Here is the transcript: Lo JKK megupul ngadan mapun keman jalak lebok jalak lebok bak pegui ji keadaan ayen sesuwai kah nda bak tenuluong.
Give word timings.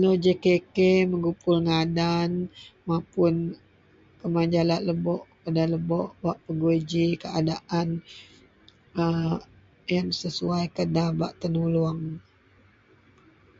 Lo 0.00 0.10
JKK 0.24 0.76
megupul 1.12 1.56
ngadan 1.66 2.30
mapun 2.88 3.34
keman 4.18 4.46
jalak 4.54 4.82
lebok 4.88 5.22
jalak 5.44 5.70
lebok 5.74 6.06
bak 6.22 6.38
pegui 6.44 6.78
ji 6.90 7.04
keadaan 7.22 7.88
ayen 9.04 10.06
sesuwai 10.18 10.66
kah 10.74 10.86
nda 10.88 11.04
bak 11.18 11.32
tenuluong. 11.40 12.00